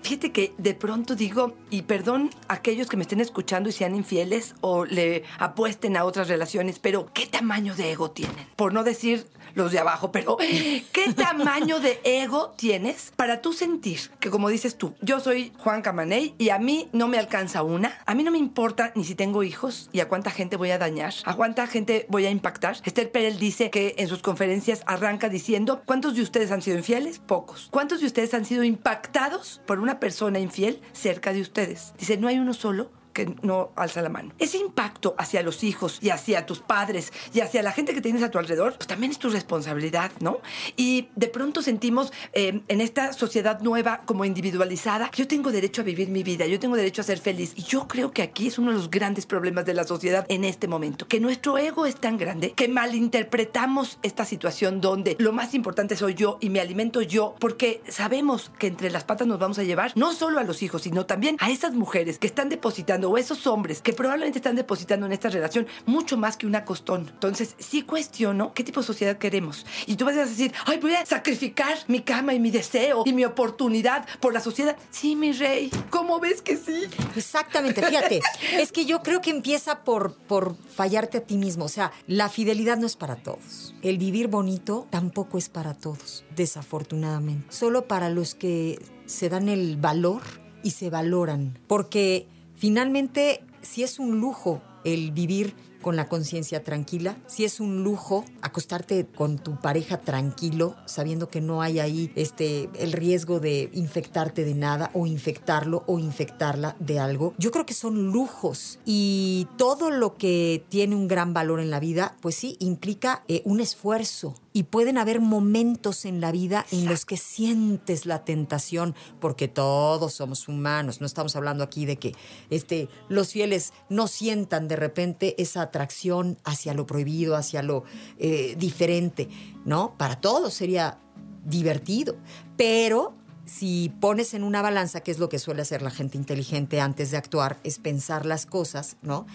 Fíjate 0.00 0.30
que 0.30 0.54
de 0.56 0.74
pronto 0.74 1.16
digo, 1.16 1.56
y 1.70 1.82
perdón 1.82 2.30
a 2.46 2.54
aquellos 2.54 2.86
que 2.86 2.96
me 2.96 3.02
estén 3.02 3.18
escuchando 3.18 3.68
y 3.68 3.72
sean 3.72 3.96
infieles 3.96 4.54
o 4.60 4.84
le 4.84 5.24
apuesten 5.40 5.96
a 5.96 6.04
otras 6.04 6.28
relaciones, 6.28 6.78
pero 6.78 7.12
¿qué 7.12 7.26
tamaño 7.26 7.74
de 7.74 7.90
ego 7.90 8.12
tienen? 8.12 8.46
Por 8.54 8.72
no 8.74 8.84
decir 8.84 9.26
los 9.54 9.72
de 9.72 9.78
abajo, 9.78 10.12
pero 10.12 10.36
¿qué 10.36 11.12
tamaño 11.16 11.80
de 11.80 12.00
ego 12.04 12.54
tienes 12.56 13.12
para 13.16 13.40
tú 13.40 13.52
sentir 13.52 14.10
que, 14.20 14.30
como 14.30 14.48
dices 14.48 14.76
tú, 14.76 14.94
yo 15.00 15.20
soy 15.20 15.52
Juan 15.58 15.82
Camaney 15.82 16.34
y 16.38 16.50
a 16.50 16.58
mí 16.58 16.88
no 16.92 17.08
me 17.08 17.18
alcanza 17.18 17.62
una? 17.62 17.98
A 18.06 18.14
mí 18.14 18.22
no 18.22 18.30
me 18.30 18.38
importa 18.38 18.92
ni 18.94 19.04
si 19.04 19.14
tengo 19.14 19.42
hijos 19.42 19.88
y 19.92 20.00
a 20.00 20.08
cuánta 20.08 20.30
gente 20.30 20.56
voy 20.56 20.70
a 20.70 20.78
dañar, 20.78 21.14
a 21.24 21.34
cuánta 21.34 21.66
gente 21.66 22.06
voy 22.08 22.26
a 22.26 22.30
impactar. 22.30 22.76
Esther 22.84 23.10
Perel 23.10 23.38
dice 23.38 23.70
que 23.70 23.94
en 23.98 24.08
sus 24.08 24.20
conferencias 24.20 24.82
arranca 24.86 25.28
diciendo, 25.28 25.82
¿cuántos 25.84 26.14
de 26.14 26.22
ustedes 26.22 26.50
han 26.50 26.62
sido 26.62 26.76
infieles? 26.76 27.18
Pocos. 27.18 27.68
¿Cuántos 27.70 28.00
de 28.00 28.06
ustedes 28.06 28.34
han 28.34 28.44
sido 28.44 28.64
impactados 28.64 29.60
por 29.66 29.80
una 29.80 30.00
persona 30.00 30.38
infiel 30.38 30.80
cerca 30.92 31.32
de 31.32 31.40
ustedes? 31.40 31.94
Dice, 31.98 32.16
no 32.16 32.28
hay 32.28 32.38
uno 32.38 32.54
solo 32.54 32.90
que 33.12 33.34
no 33.42 33.70
alza 33.76 34.02
la 34.02 34.08
mano. 34.08 34.32
Ese 34.38 34.58
impacto 34.58 35.14
hacia 35.18 35.42
los 35.42 35.64
hijos 35.64 35.98
y 36.00 36.10
hacia 36.10 36.46
tus 36.46 36.60
padres 36.60 37.12
y 37.32 37.40
hacia 37.40 37.62
la 37.62 37.72
gente 37.72 37.94
que 37.94 38.00
tienes 38.00 38.22
a 38.22 38.30
tu 38.30 38.38
alrededor, 38.38 38.74
pues 38.74 38.86
también 38.86 39.12
es 39.12 39.18
tu 39.18 39.28
responsabilidad, 39.28 40.12
¿no? 40.20 40.40
Y 40.76 41.08
de 41.16 41.28
pronto 41.28 41.62
sentimos 41.62 42.12
eh, 42.32 42.60
en 42.68 42.80
esta 42.80 43.12
sociedad 43.12 43.60
nueva 43.60 44.02
como 44.04 44.24
individualizada, 44.24 45.10
yo 45.14 45.26
tengo 45.26 45.52
derecho 45.52 45.82
a 45.82 45.84
vivir 45.84 46.08
mi 46.08 46.22
vida, 46.22 46.46
yo 46.46 46.58
tengo 46.58 46.76
derecho 46.76 47.02
a 47.02 47.04
ser 47.04 47.18
feliz. 47.18 47.52
Y 47.56 47.62
yo 47.62 47.88
creo 47.88 48.12
que 48.12 48.22
aquí 48.22 48.48
es 48.48 48.58
uno 48.58 48.70
de 48.70 48.76
los 48.76 48.90
grandes 48.90 49.26
problemas 49.26 49.64
de 49.64 49.74
la 49.74 49.84
sociedad 49.84 50.26
en 50.28 50.44
este 50.44 50.68
momento, 50.68 51.06
que 51.08 51.20
nuestro 51.20 51.58
ego 51.58 51.86
es 51.86 51.96
tan 51.96 52.16
grande 52.16 52.52
que 52.52 52.68
malinterpretamos 52.68 53.98
esta 54.02 54.24
situación 54.24 54.80
donde 54.80 55.16
lo 55.18 55.32
más 55.32 55.54
importante 55.54 55.96
soy 55.96 56.14
yo 56.14 56.38
y 56.40 56.50
me 56.50 56.60
alimento 56.60 57.02
yo, 57.02 57.34
porque 57.38 57.82
sabemos 57.88 58.50
que 58.58 58.66
entre 58.66 58.90
las 58.90 59.04
patas 59.04 59.26
nos 59.26 59.38
vamos 59.38 59.58
a 59.58 59.62
llevar 59.62 59.92
no 59.94 60.12
solo 60.12 60.38
a 60.38 60.44
los 60.44 60.62
hijos, 60.62 60.82
sino 60.82 61.06
también 61.06 61.36
a 61.40 61.50
esas 61.50 61.74
mujeres 61.74 62.18
que 62.18 62.26
están 62.26 62.48
depositando 62.48 63.01
depositando, 63.02 63.10
o 63.10 63.18
esos 63.18 63.46
hombres 63.46 63.82
que 63.82 63.92
probablemente 63.92 64.38
están 64.38 64.56
depositando 64.56 65.06
en 65.06 65.12
esta 65.12 65.28
relación 65.28 65.66
mucho 65.86 66.16
más 66.16 66.36
que 66.36 66.46
un 66.46 66.54
acostón. 66.54 67.08
Entonces, 67.08 67.54
sí 67.58 67.82
cuestiono 67.82 68.52
qué 68.54 68.64
tipo 68.64 68.80
de 68.80 68.86
sociedad 68.86 69.18
queremos. 69.18 69.66
Y 69.86 69.96
tú 69.96 70.04
vas 70.04 70.16
a 70.16 70.24
decir, 70.24 70.52
ay, 70.66 70.78
voy 70.78 70.94
a 70.94 71.04
sacrificar 71.04 71.76
mi 71.88 72.00
cama 72.00 72.34
y 72.34 72.40
mi 72.40 72.50
deseo 72.50 73.02
y 73.04 73.12
mi 73.12 73.24
oportunidad 73.24 74.06
por 74.20 74.32
la 74.32 74.40
sociedad. 74.40 74.76
Sí, 74.90 75.16
mi 75.16 75.32
rey, 75.32 75.70
¿cómo 75.90 76.20
ves 76.20 76.42
que 76.42 76.56
sí? 76.56 76.84
Exactamente, 77.16 77.82
fíjate, 77.82 78.20
es 78.58 78.72
que 78.72 78.84
yo 78.84 79.02
creo 79.02 79.20
que 79.20 79.30
empieza 79.30 79.80
por, 79.84 80.14
por 80.14 80.56
fallarte 80.56 81.18
a 81.18 81.20
ti 81.22 81.36
mismo. 81.36 81.64
O 81.64 81.68
sea, 81.68 81.92
la 82.06 82.28
fidelidad 82.28 82.78
no 82.78 82.86
es 82.86 82.96
para 82.96 83.16
todos. 83.16 83.74
El 83.82 83.98
vivir 83.98 84.28
bonito 84.28 84.86
tampoco 84.90 85.38
es 85.38 85.48
para 85.48 85.74
todos, 85.74 86.24
desafortunadamente. 86.34 87.46
Solo 87.50 87.86
para 87.86 88.08
los 88.10 88.34
que 88.34 88.80
se 89.06 89.28
dan 89.28 89.48
el 89.48 89.76
valor 89.76 90.22
y 90.62 90.70
se 90.70 90.90
valoran. 90.90 91.58
Porque 91.66 92.28
finalmente, 92.62 93.42
si 93.60 93.82
es 93.82 93.98
un 93.98 94.20
lujo 94.20 94.62
el 94.84 95.10
vivir 95.10 95.52
con 95.80 95.96
la 95.96 96.08
conciencia 96.08 96.62
tranquila, 96.62 97.16
si 97.26 97.44
es 97.44 97.58
un 97.58 97.82
lujo 97.82 98.24
acostarte 98.40 99.04
con 99.04 99.36
tu 99.36 99.60
pareja 99.60 99.98
tranquilo, 99.98 100.76
sabiendo 100.86 101.28
que 101.28 101.40
no 101.40 101.60
hay 101.60 101.80
ahí 101.80 102.12
este 102.14 102.70
el 102.78 102.92
riesgo 102.92 103.40
de 103.40 103.68
infectarte 103.72 104.44
de 104.44 104.54
nada 104.54 104.92
o 104.94 105.08
infectarlo 105.08 105.82
o 105.88 105.98
infectarla 105.98 106.76
de 106.78 107.00
algo. 107.00 107.34
Yo 107.36 107.50
creo 107.50 107.66
que 107.66 107.74
son 107.74 108.12
lujos 108.12 108.78
y 108.84 109.48
todo 109.58 109.90
lo 109.90 110.16
que 110.16 110.64
tiene 110.68 110.94
un 110.94 111.08
gran 111.08 111.34
valor 111.34 111.58
en 111.58 111.70
la 111.70 111.80
vida, 111.80 112.16
pues 112.20 112.36
sí, 112.36 112.56
implica 112.60 113.24
eh, 113.26 113.42
un 113.44 113.60
esfuerzo, 113.60 114.36
y 114.52 114.64
pueden 114.64 114.98
haber 114.98 115.20
momentos 115.20 116.04
en 116.04 116.20
la 116.20 116.32
vida 116.32 116.66
en 116.70 116.86
los 116.86 117.06
que 117.06 117.16
sientes 117.16 118.06
la 118.06 118.24
tentación, 118.24 118.94
porque 119.20 119.48
todos 119.48 120.14
somos 120.14 120.48
humanos. 120.48 121.00
No 121.00 121.06
estamos 121.06 121.36
hablando 121.36 121.64
aquí 121.64 121.86
de 121.86 121.96
que 121.96 122.14
este, 122.50 122.88
los 123.08 123.32
fieles 123.32 123.72
no 123.88 124.06
sientan 124.08 124.68
de 124.68 124.76
repente 124.76 125.40
esa 125.40 125.62
atracción 125.62 126.38
hacia 126.44 126.74
lo 126.74 126.86
prohibido, 126.86 127.36
hacia 127.36 127.62
lo 127.62 127.84
eh, 128.18 128.54
diferente. 128.58 129.28
No, 129.64 129.94
para 129.96 130.20
todos 130.20 130.54
sería 130.54 130.98
divertido. 131.44 132.16
Pero 132.56 133.14
si 133.44 133.92
pones 134.00 134.34
en 134.34 134.44
una 134.44 134.62
balanza, 134.62 135.00
que 135.00 135.10
es 135.10 135.18
lo 135.18 135.28
que 135.28 135.38
suele 135.38 135.62
hacer 135.62 135.82
la 135.82 135.90
gente 135.90 136.16
inteligente 136.16 136.80
antes 136.80 137.10
de 137.10 137.16
actuar, 137.16 137.58
es 137.64 137.78
pensar 137.78 138.26
las 138.26 138.46
cosas, 138.46 138.96
¿no? 139.02 139.26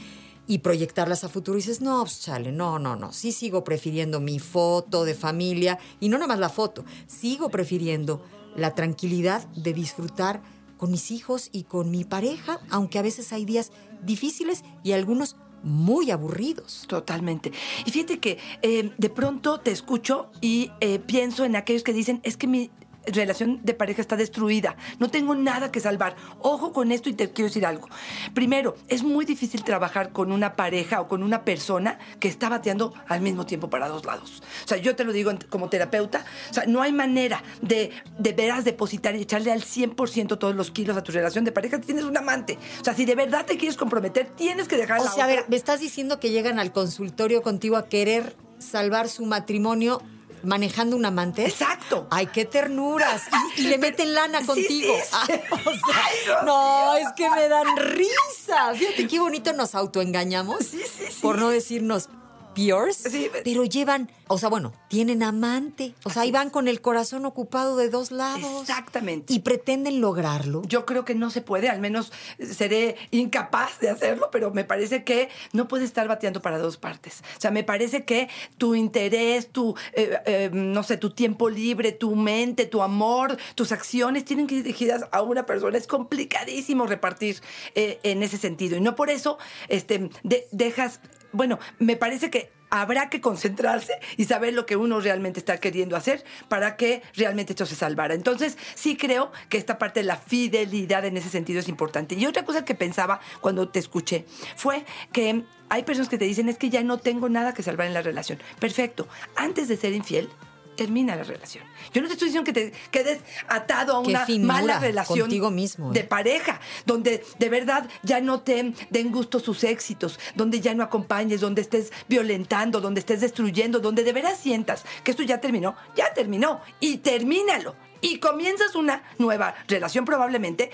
Y 0.47 0.59
proyectarlas 0.59 1.23
a 1.23 1.29
futuro 1.29 1.57
y 1.57 1.61
dices, 1.61 1.81
no, 1.81 2.01
pues 2.01 2.21
chale, 2.21 2.51
no, 2.51 2.79
no, 2.79 2.95
no, 2.95 3.11
sí 3.11 3.31
sigo 3.31 3.63
prefiriendo 3.63 4.19
mi 4.19 4.39
foto 4.39 5.03
de 5.05 5.13
familia 5.13 5.77
y 5.99 6.09
no 6.09 6.17
nada 6.17 6.27
más 6.27 6.39
la 6.39 6.49
foto, 6.49 6.85
sigo 7.05 7.49
prefiriendo 7.49 8.23
la 8.55 8.73
tranquilidad 8.73 9.45
de 9.49 9.73
disfrutar 9.73 10.41
con 10.77 10.91
mis 10.91 11.11
hijos 11.11 11.49
y 11.51 11.63
con 11.63 11.91
mi 11.91 12.03
pareja, 12.03 12.59
aunque 12.69 12.99
a 12.99 13.01
veces 13.01 13.33
hay 13.33 13.45
días 13.45 13.71
difíciles 14.03 14.63
y 14.83 14.93
algunos 14.93 15.35
muy 15.63 16.11
aburridos. 16.11 16.85
Totalmente. 16.87 17.51
Y 17.85 17.91
fíjate 17.91 18.19
que 18.19 18.37
eh, 18.61 18.91
de 18.97 19.09
pronto 19.09 19.59
te 19.59 19.71
escucho 19.71 20.29
y 20.39 20.71
eh, 20.79 20.99
pienso 20.99 21.45
en 21.45 21.55
aquellos 21.55 21.83
que 21.83 21.93
dicen, 21.93 22.21
es 22.23 22.37
que 22.37 22.47
mi 22.47 22.69
relación 23.07 23.59
de 23.63 23.73
pareja 23.73 24.01
está 24.01 24.15
destruida. 24.15 24.75
No 24.99 25.09
tengo 25.09 25.35
nada 25.35 25.71
que 25.71 25.79
salvar. 25.79 26.15
Ojo 26.39 26.73
con 26.73 26.91
esto 26.91 27.09
y 27.09 27.13
te 27.13 27.31
quiero 27.31 27.47
decir 27.47 27.65
algo. 27.65 27.87
Primero, 28.33 28.75
es 28.87 29.03
muy 29.03 29.25
difícil 29.25 29.63
trabajar 29.63 30.11
con 30.11 30.31
una 30.31 30.55
pareja 30.55 31.01
o 31.01 31.07
con 31.07 31.23
una 31.23 31.43
persona 31.43 31.99
que 32.19 32.27
está 32.27 32.49
bateando 32.49 32.93
al 33.07 33.21
mismo 33.21 33.45
tiempo 33.45 33.69
para 33.69 33.87
dos 33.87 34.05
lados. 34.05 34.43
O 34.65 34.67
sea, 34.67 34.77
yo 34.77 34.95
te 34.95 35.03
lo 35.03 35.13
digo 35.13 35.31
como 35.49 35.69
terapeuta. 35.69 36.25
O 36.49 36.53
sea, 36.53 36.65
no 36.65 36.81
hay 36.81 36.91
manera 36.91 37.43
de, 37.61 37.91
de 38.17 38.33
veras 38.33 38.65
depositar 38.65 39.15
y 39.15 39.21
echarle 39.21 39.51
al 39.51 39.61
100% 39.61 40.37
todos 40.37 40.55
los 40.55 40.71
kilos 40.71 40.97
a 40.97 41.03
tu 41.03 41.11
relación 41.11 41.45
de 41.45 41.51
pareja. 41.51 41.79
Tienes 41.79 42.03
un 42.03 42.17
amante. 42.17 42.57
O 42.81 42.83
sea, 42.83 42.93
si 42.93 43.05
de 43.05 43.15
verdad 43.15 43.45
te 43.45 43.57
quieres 43.57 43.77
comprometer, 43.77 44.27
tienes 44.35 44.67
que 44.67 44.77
dejar 44.77 45.01
O 45.01 45.05
la 45.05 45.11
sea, 45.11 45.25
a 45.25 45.27
ver, 45.27 45.45
me 45.47 45.55
estás 45.55 45.79
diciendo 45.79 46.19
que 46.19 46.31
llegan 46.31 46.59
al 46.59 46.71
consultorio 46.71 47.41
contigo 47.41 47.77
a 47.77 47.87
querer 47.87 48.35
salvar 48.59 49.09
su 49.09 49.25
matrimonio 49.25 50.01
manejando 50.43 50.95
un 50.95 51.05
amante. 51.05 51.45
Exacto. 51.45 52.07
Ay, 52.11 52.27
qué 52.27 52.45
ternuras. 52.45 53.23
Y, 53.55 53.61
y 53.61 53.67
le 53.67 53.77
meten 53.77 54.13
lana 54.13 54.45
contigo. 54.45 54.93
sí, 54.95 55.01
sí. 55.03 55.09
Ay, 55.13 55.41
o 55.65 55.71
sea, 55.71 56.05
Ay, 56.05 56.45
no, 56.45 56.95
es 56.95 57.07
que 57.15 57.29
me 57.29 57.47
dan 57.47 57.67
risa. 57.77 58.73
Fíjate 58.75 59.07
qué 59.07 59.19
bonito 59.19 59.53
nos 59.53 59.75
autoengañamos. 59.75 60.59
Sí, 60.59 60.81
sí, 60.81 61.05
sí. 61.09 61.19
Por 61.21 61.37
no 61.39 61.49
decirnos 61.49 62.09
peers. 62.57 62.97
Sí. 62.97 63.29
Pero 63.43 63.63
llevan, 63.63 64.09
o 64.27 64.37
sea, 64.37 64.49
bueno, 64.49 64.73
tienen 64.89 65.21
amante. 65.23 65.93
O 66.03 66.09
sea, 66.09 66.23
ahí 66.23 66.31
van 66.31 66.49
con 66.49 66.67
el 66.67 66.81
corazón 66.81 67.25
ocupado 67.25 67.77
de 67.77 67.89
dos 67.89 68.11
lados. 68.11 68.61
Exactamente. 68.61 69.33
Y 69.33 69.39
pretenden 69.39 70.01
lograrlo. 70.01 70.63
Yo 70.65 70.85
creo 70.85 71.05
que 71.05 71.13
no 71.15 71.29
se 71.29 71.41
puede, 71.41 71.69
al 71.69 71.79
menos 71.79 72.11
seré 72.39 72.95
incapaz 73.11 73.79
de 73.79 73.89
hacerlo, 73.89 74.29
pero 74.31 74.51
me 74.51 74.63
parece 74.63 75.03
que 75.03 75.29
no 75.53 75.67
puede 75.67 75.85
estar 75.85 76.07
bateando 76.07 76.41
para 76.41 76.57
dos 76.57 76.77
partes. 76.77 77.21
O 77.37 77.41
sea, 77.41 77.51
me 77.51 77.63
parece 77.63 78.03
que 78.05 78.29
tu 78.57 78.73
interés, 78.75 79.49
tu, 79.51 79.75
eh, 79.93 80.17
eh, 80.25 80.49
no 80.51 80.83
sé, 80.83 80.97
tu 80.97 81.11
tiempo 81.11 81.49
libre, 81.49 81.91
tu 81.91 82.15
mente, 82.15 82.65
tu 82.65 82.81
amor, 82.81 83.37
tus 83.55 83.71
acciones 83.71 84.25
tienen 84.25 84.47
que 84.47 84.55
ir 84.55 84.63
dirigidas 84.63 85.05
a 85.11 85.21
una 85.21 85.45
persona. 85.45 85.77
Es 85.77 85.85
complicadísimo 85.87 86.87
repartir 86.87 87.39
eh, 87.75 87.99
en 88.03 88.23
ese 88.23 88.37
sentido. 88.37 88.77
Y 88.77 88.81
no 88.81 88.95
por 88.95 89.09
eso 89.09 89.37
este, 89.67 90.09
de- 90.23 90.47
dejas, 90.51 90.99
bueno, 91.31 91.59
me 91.79 91.95
parece 91.95 92.29
que 92.29 92.51
habrá 92.69 93.09
que 93.09 93.21
concentrarse 93.21 93.93
y 94.17 94.25
saber 94.25 94.53
lo 94.53 94.65
que 94.65 94.75
uno 94.75 94.99
realmente 94.99 95.39
está 95.39 95.57
queriendo 95.57 95.95
hacer 95.95 96.23
para 96.49 96.75
que 96.75 97.01
realmente 97.13 97.53
esto 97.53 97.65
se 97.65 97.75
salvara. 97.75 98.13
Entonces, 98.13 98.57
sí 98.75 98.97
creo 98.97 99.31
que 99.49 99.57
esta 99.57 99.77
parte 99.77 100.01
de 100.01 100.05
la 100.05 100.17
fidelidad 100.17 101.05
en 101.05 101.17
ese 101.17 101.29
sentido 101.29 101.59
es 101.59 101.69
importante. 101.69 102.15
Y 102.15 102.25
otra 102.25 102.43
cosa 102.43 102.65
que 102.65 102.75
pensaba 102.75 103.19
cuando 103.41 103.69
te 103.69 103.79
escuché 103.79 104.25
fue 104.55 104.85
que 105.11 105.43
hay 105.69 105.83
personas 105.83 106.09
que 106.09 106.17
te 106.17 106.25
dicen 106.25 106.49
es 106.49 106.57
que 106.57 106.69
ya 106.69 106.83
no 106.83 106.97
tengo 106.97 107.29
nada 107.29 107.53
que 107.53 107.63
salvar 107.63 107.87
en 107.87 107.93
la 107.93 108.01
relación. 108.01 108.39
Perfecto. 108.59 109.07
Antes 109.35 109.67
de 109.67 109.77
ser 109.77 109.93
infiel, 109.93 110.29
termina 110.77 111.15
la 111.15 111.23
relación. 111.23 111.65
Yo 111.93 112.01
no 112.01 112.07
te 112.07 112.13
estoy 112.13 112.29
diciendo 112.29 112.45
que 112.45 112.53
te 112.53 112.73
quedes 112.91 113.19
atado 113.49 113.95
a 113.95 113.99
una 113.99 114.25
mala 114.39 114.79
relación 114.79 115.19
contigo 115.19 115.51
mismo, 115.51 115.91
¿eh? 115.91 115.93
de 115.95 116.03
pareja, 116.05 116.61
donde 116.85 117.25
de 117.37 117.49
verdad 117.49 117.89
ya 118.03 118.21
no 118.21 118.41
te 118.41 118.73
den 118.89 119.11
gusto 119.11 119.41
sus 119.41 119.65
éxitos, 119.65 120.19
donde 120.35 120.61
ya 120.61 120.73
no 120.73 120.83
acompañes, 120.83 121.41
donde 121.41 121.61
estés 121.61 121.91
violentando, 122.07 122.79
donde 122.79 122.99
estés 122.99 123.19
destruyendo, 123.19 123.79
donde 123.79 124.03
de 124.03 124.13
veras 124.13 124.39
sientas 124.39 124.85
que 125.03 125.11
esto 125.11 125.23
ya 125.23 125.41
terminó, 125.41 125.75
ya 125.95 126.13
terminó 126.13 126.61
y 126.79 126.97
termínalo. 126.99 127.75
Y 127.99 128.19
comienzas 128.19 128.75
una 128.75 129.03
nueva 129.17 129.55
relación 129.67 130.05
probablemente, 130.05 130.69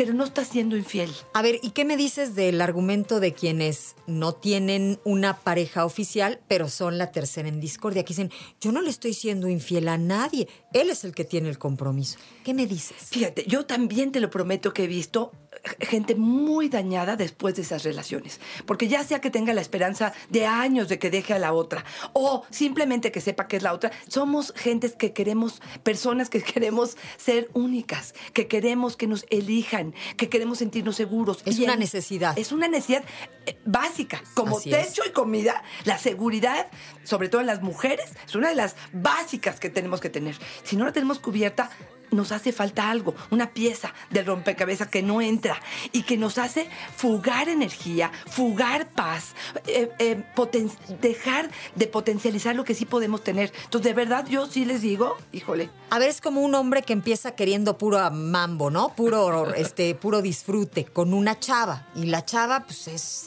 pero 0.00 0.14
no 0.14 0.24
estás 0.24 0.48
siendo 0.48 0.78
infiel. 0.78 1.10
A 1.34 1.42
ver, 1.42 1.60
¿y 1.62 1.72
qué 1.72 1.84
me 1.84 1.98
dices 1.98 2.34
del 2.34 2.62
argumento 2.62 3.20
de 3.20 3.34
quienes 3.34 3.96
no 4.06 4.32
tienen 4.32 4.98
una 5.04 5.36
pareja 5.36 5.84
oficial, 5.84 6.40
pero 6.48 6.70
son 6.70 6.96
la 6.96 7.12
tercera 7.12 7.50
en 7.50 7.60
discordia? 7.60 8.02
Que 8.02 8.14
dicen, 8.14 8.30
yo 8.62 8.72
no 8.72 8.80
le 8.80 8.88
estoy 8.88 9.12
siendo 9.12 9.46
infiel 9.46 9.88
a 9.88 9.98
nadie, 9.98 10.48
él 10.72 10.88
es 10.88 11.04
el 11.04 11.14
que 11.14 11.24
tiene 11.24 11.50
el 11.50 11.58
compromiso. 11.58 12.18
¿Qué 12.44 12.54
me 12.54 12.66
dices? 12.66 12.96
Fíjate, 13.10 13.44
yo 13.46 13.66
también 13.66 14.10
te 14.10 14.20
lo 14.20 14.30
prometo 14.30 14.72
que 14.72 14.84
he 14.84 14.86
visto 14.86 15.32
gente 15.80 16.14
muy 16.14 16.68
dañada 16.68 17.16
después 17.16 17.54
de 17.56 17.62
esas 17.62 17.82
relaciones. 17.84 18.40
Porque 18.66 18.88
ya 18.88 19.04
sea 19.04 19.20
que 19.20 19.30
tenga 19.30 19.52
la 19.54 19.60
esperanza 19.60 20.12
de 20.28 20.46
años 20.46 20.88
de 20.88 20.98
que 20.98 21.10
deje 21.10 21.34
a 21.34 21.38
la 21.38 21.52
otra, 21.52 21.84
o 22.12 22.44
simplemente 22.50 23.12
que 23.12 23.20
sepa 23.20 23.46
que 23.48 23.56
es 23.56 23.62
la 23.62 23.72
otra, 23.72 23.90
somos 24.08 24.52
gentes 24.56 24.94
que 24.96 25.12
queremos, 25.12 25.60
personas 25.82 26.30
que 26.30 26.42
queremos 26.42 26.96
ser 27.16 27.50
únicas, 27.54 28.14
que 28.32 28.46
queremos 28.48 28.96
que 28.96 29.06
nos 29.06 29.26
elijan, 29.30 29.94
que 30.16 30.28
queremos 30.28 30.58
sentirnos 30.58 30.96
seguros. 30.96 31.42
Es 31.44 31.58
Y 31.58 31.64
una 31.64 31.74
en- 31.74 31.80
necesidad. 31.80 32.38
Es 32.38 32.52
una 32.52 32.68
necesidad 32.68 33.04
eh, 33.46 33.58
básica, 33.64 34.22
como 34.34 34.58
Así 34.58 34.72
es. 34.72 34.88
techo 34.88 35.02
y 35.06 35.10
comida, 35.10 35.62
la 35.84 35.98
seguridad, 35.98 36.68
sobre 37.04 37.28
todo 37.28 37.40
en 37.40 37.46
las 37.46 37.62
mujeres, 37.62 38.10
es 38.26 38.34
una 38.34 38.48
de 38.48 38.54
las 38.54 38.76
básicas 38.92 39.60
que 39.60 39.70
tenemos 39.70 40.00
que 40.00 40.08
tener. 40.10 40.36
Si 40.64 40.76
no 40.76 40.84
la 40.84 40.92
tenemos 40.92 41.18
cubierta, 41.18 41.70
nos 42.10 42.32
hace 42.32 42.52
falta 42.52 42.90
algo, 42.90 43.14
una 43.30 43.50
pieza 43.50 43.92
del 44.10 44.26
rompecabezas 44.26 44.88
que 44.88 45.02
no 45.02 45.20
entra 45.20 45.60
y 45.92 46.02
que 46.02 46.16
nos 46.16 46.38
hace 46.38 46.68
fugar 46.96 47.48
energía, 47.48 48.10
fugar 48.28 48.88
paz, 48.90 49.34
eh, 49.66 49.90
eh, 49.98 50.22
poten- 50.34 50.70
dejar 51.00 51.50
de 51.74 51.86
potencializar 51.86 52.54
lo 52.56 52.64
que 52.64 52.74
sí 52.74 52.84
podemos 52.86 53.22
tener. 53.22 53.52
Entonces, 53.64 53.84
de 53.90 53.94
verdad, 53.94 54.26
yo 54.26 54.46
sí 54.46 54.64
les 54.64 54.82
digo, 54.82 55.16
híjole, 55.32 55.70
A 55.90 55.98
ver, 55.98 56.08
es 56.08 56.20
como 56.20 56.40
un 56.42 56.54
hombre 56.54 56.82
que 56.82 56.92
empieza 56.92 57.34
queriendo 57.34 57.76
puro 57.76 58.10
mambo, 58.10 58.70
¿no? 58.70 58.94
Puro, 58.94 59.52
este, 59.54 59.94
puro 59.94 60.22
disfrute 60.22 60.84
con 60.84 61.12
una 61.14 61.38
chava. 61.38 61.86
Y 61.96 62.06
la 62.06 62.24
chava, 62.24 62.60
pues, 62.64 62.86
es 62.88 63.26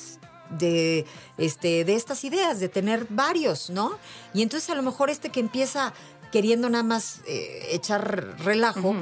de, 0.49 1.05
este, 1.37 1.83
de 1.83 1.95
estas 1.95 2.23
ideas, 2.23 2.59
de 2.59 2.69
tener 2.69 3.07
varios, 3.09 3.69
¿no? 3.69 3.97
Y 4.33 4.43
entonces 4.43 4.69
a 4.69 4.75
lo 4.75 4.83
mejor 4.83 5.09
este 5.09 5.29
que 5.29 5.39
empieza 5.39 5.93
queriendo 6.33 6.67
nada 6.67 6.83
más 6.83 7.21
eh, 7.27 7.67
echar 7.73 8.39
relajo, 8.39 8.95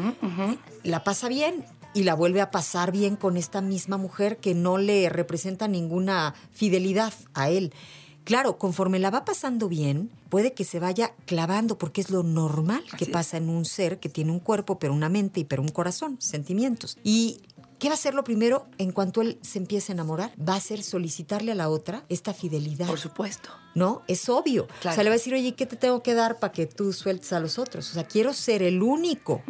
la 0.83 1.05
pasa 1.05 1.29
bien 1.29 1.63
y 1.93 2.03
la 2.03 2.13
vuelve 2.13 2.41
a 2.41 2.51
pasar 2.51 2.91
bien 2.91 3.15
con 3.15 3.37
esta 3.37 3.61
misma 3.61 3.95
mujer 3.95 4.35
que 4.35 4.53
no 4.53 4.77
le 4.77 5.07
representa 5.07 5.69
ninguna 5.69 6.35
fidelidad 6.51 7.13
a 7.33 7.49
él. 7.49 7.73
Claro, 8.25 8.57
conforme 8.57 8.99
la 8.99 9.11
va 9.11 9.23
pasando 9.23 9.69
bien, 9.69 10.11
puede 10.27 10.51
que 10.51 10.65
se 10.65 10.81
vaya 10.81 11.13
clavando, 11.25 11.77
porque 11.77 12.01
es 12.01 12.09
lo 12.09 12.21
normal 12.21 12.83
que 12.97 13.05
Así 13.05 13.13
pasa 13.13 13.37
en 13.37 13.47
un 13.47 13.63
ser 13.63 14.01
que 14.01 14.09
tiene 14.09 14.33
un 14.33 14.39
cuerpo, 14.39 14.77
pero 14.77 14.91
una 14.93 15.07
mente 15.07 15.39
y 15.39 15.45
pero 15.45 15.61
un 15.61 15.69
corazón, 15.69 16.17
sentimientos. 16.19 16.97
Y 17.01 17.39
¿qué 17.79 17.87
va 17.87 17.93
a 17.93 17.97
ser 17.97 18.13
lo 18.13 18.25
primero 18.25 18.67
en 18.77 18.91
cuanto 18.91 19.21
él 19.21 19.39
se 19.41 19.57
empiece 19.57 19.93
a 19.93 19.95
enamorar? 19.95 20.33
Va 20.37 20.55
a 20.55 20.59
ser 20.59 20.83
solicitarle 20.83 21.53
a 21.53 21.55
la 21.55 21.69
otra 21.69 22.03
esta 22.09 22.33
fidelidad. 22.33 22.87
Por 22.87 22.99
supuesto. 22.99 23.49
¿No? 23.73 24.01
Es 24.07 24.27
obvio. 24.29 24.67
Claro. 24.81 24.93
O 24.93 24.95
sea, 24.95 25.03
le 25.03 25.09
va 25.09 25.15
a 25.15 25.17
decir, 25.17 25.33
oye, 25.33 25.53
¿qué 25.55 25.65
te 25.65 25.75
tengo 25.75 26.03
que 26.03 26.13
dar 26.13 26.39
para 26.39 26.51
que 26.51 26.65
tú 26.65 26.91
sueltes 26.93 27.31
a 27.33 27.39
los 27.39 27.57
otros? 27.57 27.89
O 27.91 27.93
sea, 27.93 28.03
quiero 28.03 28.33
ser 28.33 28.63
el 28.63 28.81
único. 28.81 29.41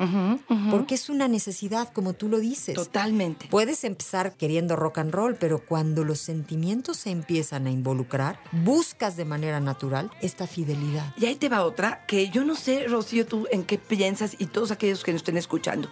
Porque 0.69 0.95
es 0.95 1.09
una 1.09 1.27
necesidad, 1.27 1.91
como 1.91 2.13
tú 2.13 2.29
lo 2.29 2.39
dices. 2.39 2.75
Totalmente. 2.75 3.47
Puedes 3.49 3.83
empezar 3.83 4.33
queriendo 4.33 4.75
rock 4.75 4.99
and 4.99 5.11
roll, 5.11 5.35
pero 5.35 5.65
cuando 5.65 6.03
los 6.03 6.19
sentimientos 6.19 6.97
se 6.97 7.11
empiezan 7.11 7.67
a 7.67 7.71
involucrar, 7.71 8.39
buscas 8.63 9.15
de 9.17 9.25
manera 9.25 9.59
natural 9.59 10.11
esta 10.21 10.47
fidelidad. 10.47 11.13
Y 11.17 11.25
ahí 11.25 11.35
te 11.35 11.49
va 11.49 11.63
otra, 11.63 12.05
que 12.05 12.29
yo 12.29 12.43
no 12.43 12.55
sé, 12.55 12.87
Rocío, 12.87 13.25
tú 13.25 13.47
en 13.51 13.63
qué 13.63 13.77
piensas 13.77 14.35
y 14.37 14.45
todos 14.47 14.71
aquellos 14.71 15.03
que 15.03 15.11
nos 15.11 15.21
estén 15.21 15.37
escuchando, 15.37 15.89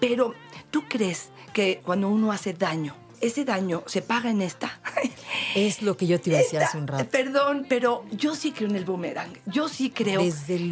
pero 0.00 0.34
¿tú 0.70 0.84
crees 0.88 1.30
que 1.52 1.80
cuando 1.84 2.08
uno 2.08 2.32
hace 2.32 2.52
daño, 2.52 2.94
ese 3.20 3.44
daño 3.44 3.82
se 3.86 4.02
paga 4.02 4.30
en 4.30 4.42
esta? 4.42 4.80
Es 5.54 5.82
lo 5.82 5.96
que 5.96 6.06
yo 6.06 6.20
te 6.20 6.30
iba 6.30 6.38
a 6.38 6.42
decir 6.42 6.60
hace 6.60 6.78
un 6.78 6.86
rato. 6.86 7.08
Perdón, 7.10 7.66
pero 7.68 8.04
yo 8.10 8.34
sí 8.34 8.52
creo 8.52 8.68
en 8.68 8.76
el 8.76 8.84
boomerang. 8.84 9.32
Yo 9.46 9.68
sí 9.68 9.90
creo 9.90 10.20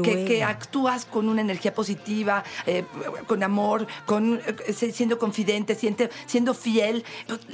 que, 0.03 0.43
actúas 0.45 1.05
con 1.05 1.29
una 1.29 1.41
energía 1.41 1.75
positiva, 1.75 2.45
eh, 2.67 2.85
con 3.27 3.43
amor, 3.43 3.87
con, 4.07 4.41
eh, 4.47 4.73
siendo 4.93 5.19
confidente, 5.19 5.75
siendo, 5.75 6.09
siendo 6.27 6.55
fiel. 6.55 7.05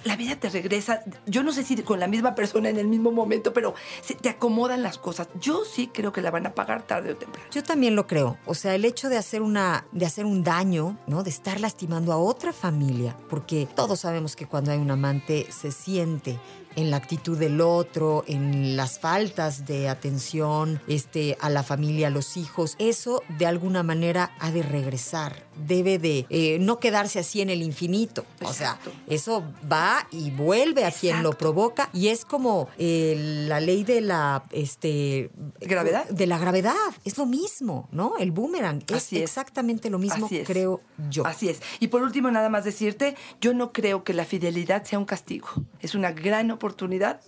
La 0.05 0.17
vida 0.17 0.37
te 0.37 0.49
regresa. 0.51 1.03
Yo 1.27 1.43
no 1.43 1.53
sé 1.53 1.63
si 1.63 1.77
con 1.83 1.99
la 2.01 2.07
misma 2.07 2.35
persona 2.35 2.69
en 2.69 2.79
el 2.79 2.87
mismo 2.89 3.11
momento, 3.11 3.53
pero 3.53 3.75
se- 4.03 4.15
te 4.15 4.29
acomodan 4.29 4.83
las 4.83 4.99
cosas. 4.99 5.29
Yo 5.41 5.65
sí 5.65 5.91
creo 5.93 6.13
que 6.13 6.23
la 6.23 6.31
van 6.31 6.47
a 6.47 6.55
pagar 6.55 6.87
tarde 6.87 7.13
o 7.13 7.17
temprano. 7.17 7.47
Yo 7.51 7.63
también 7.63 7.97
lo 7.97 8.07
creo. 8.07 8.39
O 8.47 8.55
sea, 8.55 8.75
el 8.75 8.85
hecho 8.85 9.09
de 9.09 9.17
hacer 9.17 9.43
una, 9.43 9.87
de 9.93 10.07
hacer 10.07 10.25
un 10.27 10.43
daño, 10.43 10.99
¿no? 11.07 11.23
De 11.23 11.31
estar 11.31 11.61
lastimando 11.61 12.13
a 12.13 12.17
otra 12.19 12.53
familia, 12.53 13.17
porque 13.29 13.67
todos 13.75 14.01
sabemos 14.01 14.37
que 14.37 14.47
cuando 14.47 14.73
hay 14.73 14.79
un 14.85 14.91
amante 14.91 15.47
se 15.51 15.73
siente 15.73 16.39
en 16.77 16.91
la 16.91 16.97
actitud 16.97 17.39
del 17.39 17.61
otro, 17.61 18.25
en 18.27 18.77
las 18.77 18.99
faltas 18.99 19.67
de 19.67 19.89
atención 19.89 20.81
este, 20.87 21.37
a 21.41 21.51
la 21.51 21.63
familia, 21.63 22.09
a 22.09 22.11
los 22.11 22.37
hijos. 22.37 22.77
Eso 22.79 23.23
de 23.39 23.47
alguna 23.47 23.83
manera 23.83 24.33
ha 24.41 24.51
de 24.51 24.63
regresar, 24.63 25.45
debe 25.67 25.99
de 25.99 26.27
eh, 26.31 26.59
no 26.61 26.79
quedarse 26.79 27.19
así 27.19 27.41
en 27.41 27.51
el 27.51 27.63
infinito. 27.63 28.25
O 28.43 28.53
sea, 28.53 28.79
eso 29.07 29.45
va 29.71 30.07
y 30.11 30.31
vuelve 30.31 30.85
a 30.85 30.91
quien 30.91 31.23
lo 31.23 31.33
provoca 31.33 31.89
y 31.93 32.09
es 32.09 32.25
como 32.25 32.69
eh, 32.79 33.45
la 33.49 33.61
ley 33.61 33.85
de 33.85 34.01
la 34.01 34.45
este 34.51 35.31
¿Gravedad? 35.61 36.09
de 36.09 36.27
la 36.27 36.39
gravedad. 36.39 36.75
Es 37.05 37.19
lo 37.19 37.27
mismo, 37.27 37.89
¿no? 37.93 38.17
El 38.19 38.33
boomerang 38.33 38.83
es 38.89 38.97
Así 38.97 39.17
es. 39.17 39.23
exactamente 39.23 39.91
lo 39.91 39.99
mismo, 39.99 40.27
Así 40.27 40.39
es. 40.39 40.47
creo 40.47 40.81
yo. 41.11 41.27
Así 41.27 41.49
es. 41.49 41.61
Y 41.81 41.89
por 41.89 42.03
último, 42.03 42.31
nada 42.31 42.49
más 42.49 42.65
decirte, 42.65 43.17
yo 43.41 43.55
no 43.55 43.73
creo 43.73 44.05
que 44.05 44.15
la 44.15 44.25
fidelidad 44.25 44.85
sea 44.85 44.99
un 44.99 45.05
castigo. 45.05 45.49
Es 45.81 45.95
una 45.95 46.13
gran 46.13 46.51
oportunidad. 46.51 46.64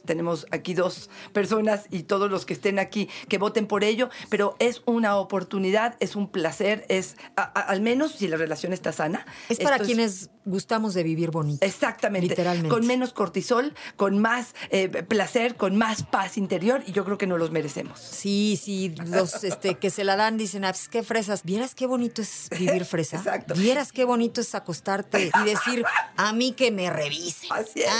Tenemos 0.04 0.46
aquí 0.50 0.72
dos 0.74 1.10
personas 1.32 1.84
y 1.90 2.04
todos 2.04 2.30
los 2.30 2.46
que 2.46 2.54
estén 2.54 2.78
aquí 2.78 3.08
que 3.28 3.38
voten 3.38 3.66
por 3.66 3.84
ello, 3.84 4.08
pero 4.30 4.56
es 4.58 4.82
una 4.86 5.16
oportunidad, 5.16 5.96
es 6.00 6.16
un 6.16 6.28
placer, 6.30 6.86
es 6.88 7.16
a- 7.36 7.42
a- 7.42 7.62
al 7.62 7.80
menos 7.82 8.12
si 8.12 8.28
la 8.28 8.36
relación 8.36 8.72
está 8.72 8.92
sana. 8.92 9.26
Es 9.48 9.58
para 9.58 9.76
esto 9.76 9.86
quienes 9.86 10.30
gustamos 10.44 10.94
de 10.94 11.02
vivir 11.02 11.30
bonito. 11.30 11.66
Exactamente. 11.66 12.28
Literalmente. 12.28 12.68
Con 12.68 12.86
menos 12.86 13.12
cortisol, 13.12 13.74
con 13.96 14.18
más 14.20 14.54
eh, 14.70 14.88
placer, 14.88 15.56
con 15.56 15.76
más 15.76 16.04
paz 16.04 16.38
interior 16.38 16.82
y 16.86 16.92
yo 16.92 17.04
creo 17.04 17.18
que 17.18 17.26
no 17.26 17.36
los 17.36 17.50
merecemos. 17.50 17.98
Sí, 18.00 18.58
sí, 18.62 18.94
los 19.06 19.42
este, 19.44 19.74
que 19.74 19.90
se 19.90 20.04
la 20.04 20.14
dan 20.16 20.36
dicen, 20.36 20.64
ah, 20.64 20.72
pues, 20.72 20.88
qué 20.88 21.02
fresas. 21.02 21.42
¿Vieras 21.42 21.74
qué 21.74 21.86
bonito 21.86 22.22
es 22.22 22.48
vivir 22.56 22.84
fresa? 22.84 23.16
Exacto. 23.16 23.54
¿Vieras 23.54 23.90
qué 23.92 24.04
bonito 24.04 24.40
es 24.40 24.54
acostarte 24.54 25.30
y 25.40 25.44
decir, 25.44 25.84
a 26.16 26.32
mí 26.32 26.52
que 26.52 26.70
me 26.70 26.86
es. 26.86 27.42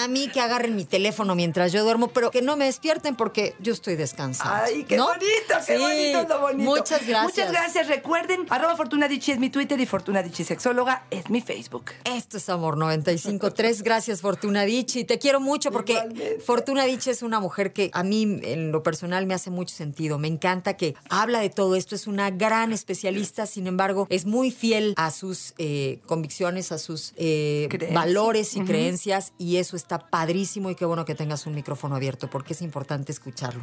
A 0.04 0.06
mí 0.08 0.28
que 0.28 0.40
agarren 0.40 0.76
mi 0.76 0.84
teléfono 0.84 1.25
mientras 1.35 1.73
yo 1.73 1.83
duermo, 1.83 2.09
pero 2.09 2.30
que 2.30 2.42
no 2.42 2.56
me 2.56 2.66
despierten 2.66 3.16
porque 3.16 3.54
yo 3.59 3.73
estoy 3.73 3.97
descansando. 3.97 4.54
Ay, 4.64 4.85
qué 4.85 4.97
¿no? 4.97 5.06
bonito, 5.06 5.26
qué 5.66 5.76
Sí, 5.76 5.83
bonito 5.83 6.21
es 6.21 6.28
lo 6.28 6.40
bonito. 6.40 6.71
Muchas 6.71 7.06
gracias. 7.06 7.23
Muchas 7.25 7.50
gracias. 7.50 7.88
Recuerden, 7.88 8.47
arroba 8.50 8.76
Fortuna 8.76 9.09
Dicci 9.09 9.33
es 9.33 9.38
mi 9.38 9.50
Twitter 9.50 9.80
y 9.80 9.87
Fortuna 9.87 10.23
Dicci 10.23 10.45
Sexóloga 10.45 11.04
es 11.10 11.28
mi 11.30 11.41
Facebook. 11.41 11.86
Esto 12.04 12.36
es 12.36 12.49
Amor 12.49 12.76
95.3. 12.76 13.82
Gracias, 13.82 14.21
Fortuna 14.21 14.65
Dichi. 14.65 15.04
Te 15.04 15.19
quiero 15.19 15.41
mucho 15.41 15.71
porque 15.73 15.93
Igualmente. 15.93 16.41
Fortuna 16.41 16.84
Dichi 16.84 17.10
es 17.10 17.23
una 17.23 17.41
mujer 17.41 17.73
que 17.73 17.91
a 17.93 18.02
mí, 18.02 18.23
en 18.43 18.71
lo 18.73 18.82
personal, 18.82 19.26
me 19.26 19.34
hace 19.34 19.50
mucho 19.50 19.75
sentido. 19.75 20.19
Me 20.19 20.28
encanta 20.28 20.76
que 20.76 20.95
habla 21.08 21.41
de 21.41 21.50
todo 21.50 21.75
esto. 21.75 21.95
Es 21.95 22.06
una 22.06 22.30
gran 22.30 22.73
especialista, 22.73 23.47
sin 23.47 23.67
embargo, 23.67 24.06
es 24.10 24.26
muy 24.26 24.50
fiel 24.50 24.95
a 24.97 25.10
sus 25.10 25.54
eh, 25.58 26.00
convicciones, 26.06 26.73
a 26.73 26.78
sus 26.78 27.12
eh, 27.17 27.69
valores 27.93 28.54
y 28.56 28.60
creencias. 28.60 29.32
Y 29.39 29.56
eso 29.56 29.76
está 29.76 29.99
padrísimo. 29.99 30.71
Y 30.71 30.75
qué 30.75 30.84
bueno 30.84 31.04
que 31.04 31.15
tengas 31.16 31.46
un 31.46 31.54
micrófono 31.54 31.96
abierto 31.96 32.28
porque 32.30 32.52
es 32.52 32.62
importante 32.62 33.12
escucharlo. 33.12 33.62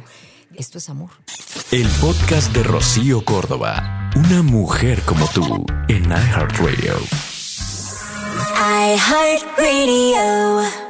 Esto 0.54 0.78
es 0.78 0.88
amor. 0.88 1.10
El 1.70 1.88
podcast 2.00 2.52
de 2.52 2.62
Rocío 2.62 3.24
Córdoba. 3.24 4.10
Una 4.16 4.42
mujer 4.42 5.00
como 5.02 5.26
tú 5.28 5.64
en 5.88 6.04
iHeartRadio. 6.04 6.94
iHeartRadio. 9.64 10.83